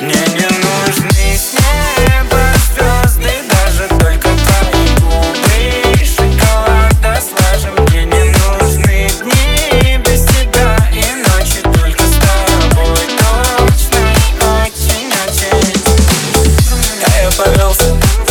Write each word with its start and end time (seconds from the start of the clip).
Мне 0.00 0.14
не 0.14 0.48
нужны 0.48 1.36
с 1.36 1.50
звезды 1.50 3.32
Даже 3.50 3.86
только 3.98 4.28
твои 4.28 4.86
губы 4.96 6.04
Шоколада 6.06 7.20
сложим 7.20 7.74
Мне 7.88 8.02
не 8.06 8.24
нужны 8.24 9.10
дни 9.20 9.98
без 9.98 10.24
тебя 10.24 10.70
И 10.90 11.04
ночи 11.16 11.60
только 11.60 12.02
с 12.02 12.14
тобой. 12.16 13.04
Точно 13.18 14.00
очень-очень 14.72 15.76
я 17.22 17.30
повелся. 17.36 18.29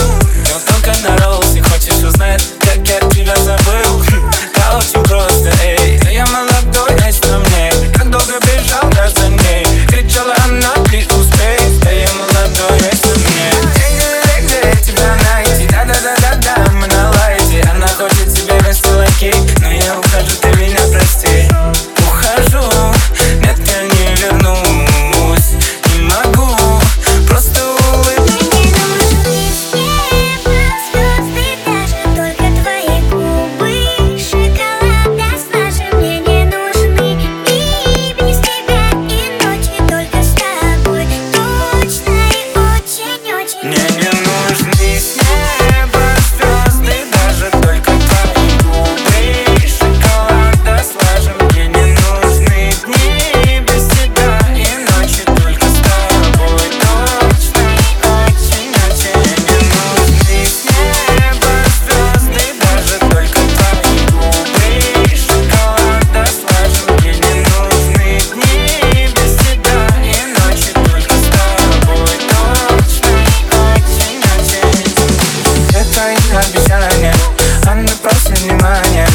внимание. 78.36 79.08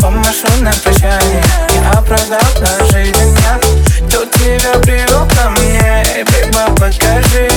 Помашу 0.00 0.48
на 0.60 0.72
прощание? 0.72 1.42
Не 1.70 1.78
оправдал 1.90 2.40
даже 2.58 3.04
меня 3.04 3.60
Кто 4.08 4.24
тебя 4.26 4.72
привел 4.80 5.28
ко 5.28 5.50
мне. 5.50 6.04
Эй, 6.16 6.24
бэйба, 6.24 6.74
покажи. 6.74 7.51